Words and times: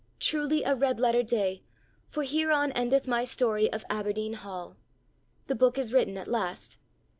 Truly 0.19 0.63
a 0.63 0.73
red 0.73 0.99
letter 0.99 1.21
day, 1.21 1.61
for 2.09 2.23
hereon 2.23 2.71
endeth 2.71 3.05
my 3.07 3.23
story 3.23 3.71
of 3.71 3.85
'Aberdeen 3.87 4.33
Hall.' 4.33 4.75
The 5.45 5.53
book 5.53 5.77
is 5.77 5.93
written 5.93 6.17
at 6.17 6.27
last. 6.27 6.79